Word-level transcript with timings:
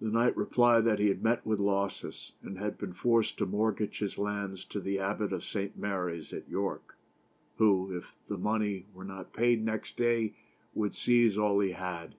The 0.00 0.08
knight 0.08 0.34
replied 0.34 0.86
that 0.86 0.98
he 0.98 1.08
had 1.08 1.22
met 1.22 1.44
with 1.44 1.60
losses, 1.60 2.32
and 2.40 2.56
had 2.56 2.78
been 2.78 2.94
forced 2.94 3.36
to 3.36 3.44
mortgage 3.44 3.98
his 3.98 4.16
lands 4.16 4.64
to 4.64 4.80
the 4.80 4.98
Abbot 4.98 5.30
of 5.30 5.44
St. 5.44 5.76
Mary's 5.76 6.32
at 6.32 6.48
York, 6.48 6.96
who, 7.58 7.94
if 7.94 8.14
the 8.28 8.38
money 8.38 8.86
were 8.94 9.04
not 9.04 9.34
paid 9.34 9.62
next 9.62 9.98
day, 9.98 10.32
would 10.72 10.94
seize 10.94 11.36
all 11.36 11.60
he 11.60 11.72
had. 11.72 12.14